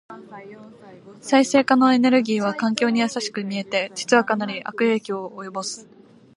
[1.21, 5.87] 再生可能エネルギーは環境に優しく見えて、実はかなり悪影響を及ぼす。